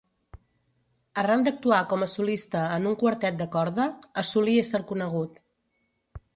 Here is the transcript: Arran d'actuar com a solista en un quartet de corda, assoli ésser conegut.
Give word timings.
Arran 1.23 1.45
d'actuar 1.47 1.81
com 1.91 2.05
a 2.07 2.07
solista 2.15 2.63
en 2.79 2.89
un 2.93 2.97
quartet 3.03 3.39
de 3.45 3.49
corda, 3.59 3.87
assoli 4.25 4.59
ésser 4.67 4.85
conegut. 4.93 5.41